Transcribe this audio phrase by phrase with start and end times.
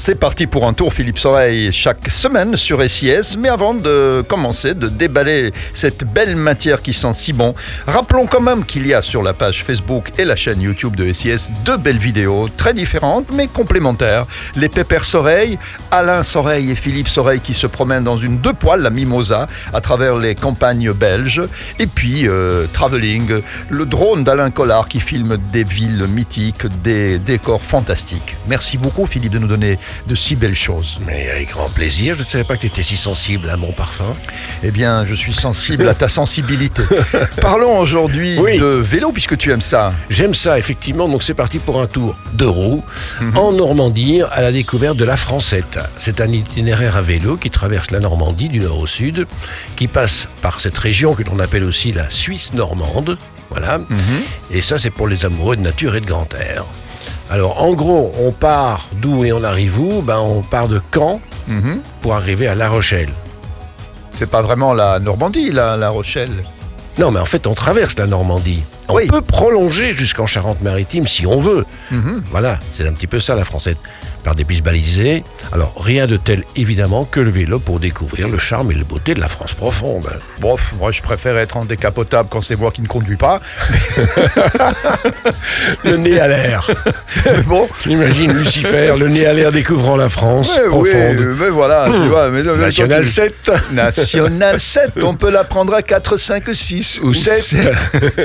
[0.00, 3.36] C'est parti pour un tour Philippe Soreille chaque semaine sur SIS.
[3.36, 7.52] Mais avant de commencer, de déballer cette belle matière qui sent si bon,
[7.84, 11.12] rappelons quand même qu'il y a sur la page Facebook et la chaîne YouTube de
[11.12, 14.26] SIS deux belles vidéos très différentes mais complémentaires.
[14.54, 15.58] Les Pépères Soreille,
[15.90, 19.80] Alain Soreille et Philippe Soreille qui se promènent dans une deux poils, la Mimosa, à
[19.80, 21.42] travers les campagnes belges.
[21.80, 27.62] Et puis euh, Traveling, le drone d'Alain Collard qui filme des villes mythiques, des décors
[27.62, 28.36] fantastiques.
[28.46, 29.76] Merci beaucoup Philippe de nous donner
[30.06, 30.98] de si belles choses.
[31.06, 33.72] Mais avec grand plaisir, je ne savais pas que tu étais si sensible à mon
[33.72, 34.14] parfum.
[34.62, 36.82] Eh bien, je suis sensible à ta sensibilité.
[37.40, 39.92] Parlons aujourd'hui de vélo, puisque tu aimes ça.
[40.10, 41.08] J'aime ça, effectivement.
[41.08, 42.84] Donc c'est parti pour un tour de roue
[43.20, 43.36] mhm.
[43.36, 45.78] en Normandie à la découverte de la Francette.
[45.98, 49.26] C'est un itinéraire à vélo qui traverse la Normandie du nord au sud,
[49.76, 53.18] qui passe par cette région que l'on appelle aussi la Suisse normande.
[53.50, 53.78] Voilà.
[53.78, 53.88] Mhm.
[54.50, 56.64] Et ça, c'est pour les amoureux de nature et de grand air.
[57.30, 60.02] Alors en gros, on part d'où et on arrive où?
[60.02, 61.80] Ben, On part de Caen mhm.
[62.00, 63.10] pour arriver à La Rochelle.
[64.14, 66.44] C'est pas vraiment la Normandie, la, la Rochelle?
[66.98, 68.64] Non, mais en fait, on traverse la Normandie.
[68.88, 71.64] On peut prolonger jusqu'en Charente-Maritime si on veut.
[71.90, 72.22] Mhm.
[72.30, 73.76] Voilà, c'est un petit peu ça la française
[74.24, 75.22] par des pistes balisées.
[75.52, 79.14] Alors rien de tel évidemment que le vélo pour découvrir le charme et la beauté
[79.14, 80.08] de la France profonde.
[80.40, 83.40] Bon, moi je préfère être en décapotable quand c'est moi qui ne conduis pas.
[85.84, 86.70] le nez à l'air.
[87.46, 91.18] bon, imagine Lucifer, le nez à l'air découvrant la France profonde.
[91.20, 92.30] Oui, mais voilà, tu vois.
[92.30, 93.50] Mais, National 7.
[93.72, 97.68] National 7, on peut la prendre à 4, 5, 6 ou, 7.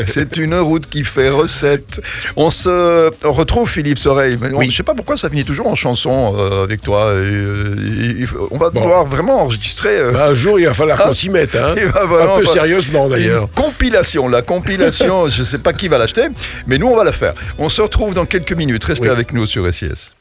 [0.06, 2.02] c'est une route qui fait recette.
[2.36, 4.36] On se retrouve Philippe Soreille.
[4.54, 4.70] Oui.
[4.70, 7.06] Je sais pas pourquoi ça finit toujours en chanson euh, avec toi.
[7.06, 9.98] Euh, on va devoir vraiment enregistrer.
[9.98, 11.56] Euh, bah, un jour, il va falloir qu'on s'y mette.
[11.56, 11.76] Hein.
[12.22, 13.48] un peu sérieusement d'ailleurs.
[13.56, 16.28] Compilation, la compilation, je ne sais pas qui va l'acheter,
[16.68, 17.34] mais nous, on va la faire.
[17.60, 18.84] On se retrouve dans quelques minutes.
[18.86, 20.12] Restez avec nous sur SIS.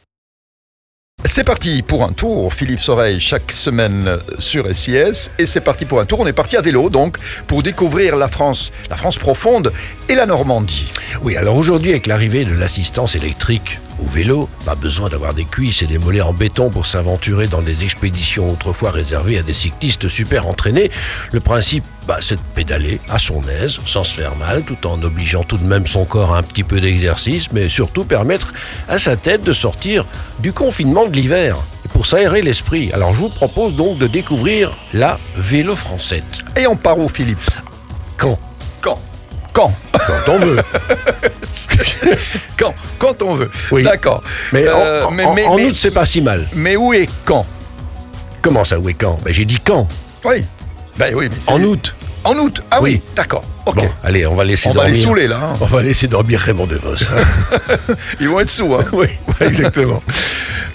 [1.25, 5.31] C'est parti pour un tour, Philippe Soreille, chaque semaine sur SIS.
[5.39, 6.19] Et c'est parti pour un tour.
[6.19, 9.73] On est parti à vélo, donc, pour découvrir la France, la France profonde
[10.09, 10.91] et la Normandie.
[11.23, 15.83] Oui, alors aujourd'hui, avec l'arrivée de l'assistance électrique au vélo, pas besoin d'avoir des cuisses
[15.83, 20.09] et des mollets en béton pour s'aventurer dans des expéditions autrefois réservées à des cyclistes
[20.09, 20.91] super entraînés.
[21.31, 25.01] Le principe, bah, c'est de pédaler à son aise, sans se faire mal, tout en
[25.03, 28.53] obligeant tout de même son corps à un petit peu d'exercice, mais surtout permettre
[28.89, 30.05] à sa tête de sortir
[30.41, 31.57] du confinement de l'hiver
[31.93, 32.91] pour s'aérer l'esprit.
[32.93, 36.23] Alors je vous propose donc de découvrir la vélo française.
[36.57, 37.39] Et on part où Philippe?
[38.17, 38.39] Quand
[38.81, 38.99] Quand
[39.53, 40.57] Quand Quand on veut.
[42.59, 43.51] quand Quand on veut.
[43.71, 43.83] Oui.
[43.83, 44.23] D'accord.
[44.53, 45.05] Mais, en, euh,
[45.51, 46.49] août, c'est pas si mal.
[46.55, 47.47] Mais où est quand
[48.41, 49.89] Comment ça, où est quand ben, J'ai dit quand.
[50.25, 50.45] Oui.
[50.99, 51.95] Ben, oui mais en août.
[52.25, 53.43] En août Ah oui, d'accord.
[53.67, 54.91] Bon, allez, on va laisser on dormir.
[54.93, 55.41] va les saouler là.
[55.43, 55.57] Hein.
[55.61, 56.95] On va laisser dormir Raymond DeVos.
[57.11, 57.95] Hein.
[58.21, 58.85] Ils vont être sous, hein.
[58.93, 59.07] oui,
[59.41, 60.03] exactement.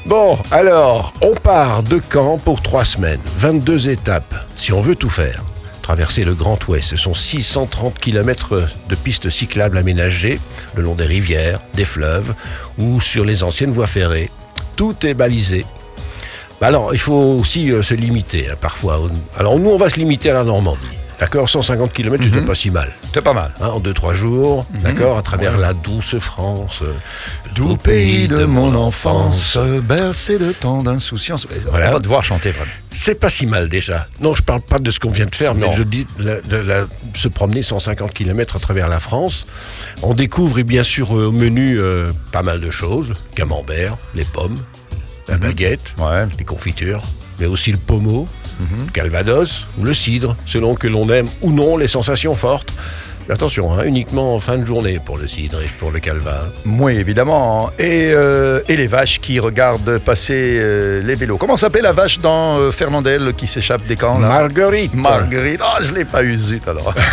[0.06, 5.10] bon, alors, on part de Caen pour trois semaines, 22 étapes, si on veut tout
[5.10, 5.44] faire
[5.88, 6.90] traverser le Grand Ouest.
[6.90, 10.38] Ce sont 630 km de pistes cyclables aménagées
[10.76, 12.34] le long des rivières, des fleuves
[12.78, 14.30] ou sur les anciennes voies ferrées.
[14.76, 15.64] Tout est balisé.
[16.60, 19.00] Bah alors, il faut aussi euh, se limiter hein, parfois.
[19.38, 20.98] Alors nous, on va se limiter à la Normandie.
[21.20, 22.92] D'accord 150 km, c'était pas si mal.
[23.12, 23.52] C'est pas mal.
[23.60, 24.82] Hein, en 2-3 jours, mhm.
[24.84, 26.84] d'accord À travers la douce France.
[27.56, 31.48] Doux pays de mon enfance, bercé de tant d'insouciance.
[31.72, 31.90] Voilà.
[31.90, 32.72] On va devoir chanter vraiment.
[32.92, 34.06] C'est pas si mal déjà.
[34.22, 37.28] Non, je parle pas de ce qu'on vient de faire, mais je dis de, se
[37.28, 39.48] promener 150 km à travers la France.
[40.04, 43.14] On découvre, et bien sûr, euh, au menu, euh, pas mal de choses.
[43.34, 44.58] Camembert, les pommes,
[45.28, 45.94] la baguette,
[46.38, 47.04] les confitures,
[47.40, 48.28] mais aussi le pommeau,
[48.60, 48.90] Mhm.
[48.92, 52.74] Calvados ou le cidre, selon que l'on aime ou non les sensations fortes.
[53.30, 56.46] Attention, hein, uniquement en fin de journée pour le cidre et pour le calva.
[56.66, 57.72] Oui, évidemment.
[57.78, 61.38] Et, euh, et les vaches qui regardent passer euh, les vélos.
[61.38, 64.30] Comment s'appelle la vache dans euh, Fernandel qui s'échappe des camps là?
[64.30, 64.94] Marguerite.
[64.94, 65.60] Marguerite.
[65.62, 66.94] Ah, je l'ai pas eu, zut alors.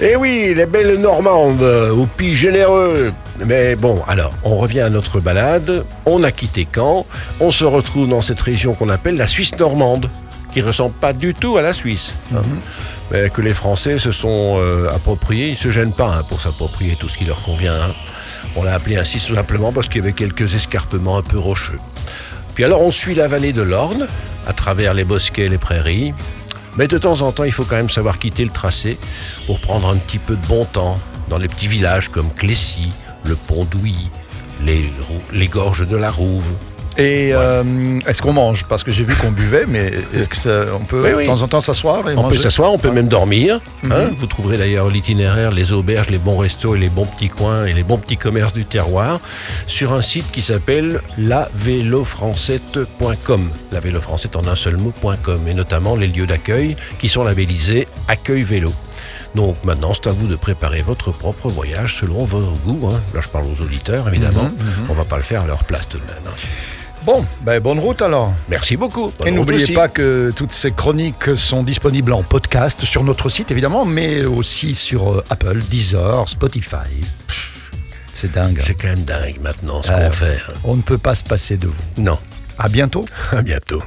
[0.00, 3.12] Eh oui, les belles Normandes, au pied généreux.
[3.46, 5.84] Mais bon, alors, on revient à notre balade.
[6.04, 7.06] On a quitté Caen.
[7.38, 10.10] On se retrouve dans cette région qu'on appelle la Suisse normande,
[10.54, 12.14] qui ressemble pas du tout à la Suisse.
[12.30, 12.60] Mhm
[13.10, 15.48] mais que les Français se sont euh, appropriés.
[15.48, 17.74] Ils ne se gênent pas hein, pour s'approprier tout ce qui leur convient.
[17.74, 17.94] Hein.
[18.56, 21.78] On l'a appelé ainsi simplement parce qu'il y avait quelques escarpements un peu rocheux.
[22.54, 24.06] Puis alors on suit la vallée de l'Orne,
[24.46, 26.14] à travers les bosquets et les prairies.
[26.76, 28.98] Mais de temps en temps, il faut quand même savoir quitter le tracé
[29.46, 30.98] pour prendre un petit peu de bon temps
[31.28, 32.90] dans les petits villages comme Clécy,
[33.24, 34.10] le Pont d'Ouilly,
[34.62, 34.92] les,
[35.32, 36.52] les gorges de la Rouve,
[36.96, 37.64] Et euh,
[38.06, 38.64] est-ce qu'on mange?
[38.66, 41.22] Parce que j'ai vu qu'on buvait, mais est-ce que ça, on peut Oui, oui.
[41.24, 42.36] de temps en temps s'asseoir et On manger?
[42.36, 43.58] peut s'asseoir, on peut même dormir.
[43.90, 44.04] hein?
[44.10, 44.14] Mhm.
[44.16, 47.72] Vous trouverez d'ailleurs l'itinéraire, les auberges, les bons restos et les bons petits coins et
[47.72, 49.18] les bons petits commerces du terroir
[49.66, 53.50] sur un site qui s'appelle lavélofrancette.com.
[53.72, 58.42] La vélofrancette en un seul mot.com et notamment les lieux d'accueil qui sont labellisés Accueil
[58.44, 58.72] Vélo.
[59.34, 62.88] Donc maintenant, c'est à vous de préparer votre propre voyage selon vos goûts.
[62.92, 63.00] hein.
[63.14, 64.44] Là, je parle aux auditeurs, évidemment.
[64.44, 66.22] Mhm, On va pas le faire à leur place tout de même.
[66.26, 66.30] hein.
[67.04, 68.32] Bon, ben, bonne route alors.
[68.48, 69.12] Merci beaucoup.
[69.18, 73.50] Bonne Et n'oubliez pas que toutes ces chroniques sont disponibles en podcast sur notre site
[73.50, 76.76] évidemment, mais aussi sur euh, Apple, Deezer, Spotify.
[78.12, 78.58] C'est dingue.
[78.62, 80.38] C'est quand même dingue maintenant ce Euh, qu'on fait.
[80.48, 80.52] hein.
[80.64, 81.82] On ne peut pas se passer de vous.
[81.98, 82.18] Non.
[82.58, 83.04] À bientôt.
[83.32, 83.82] À bientôt.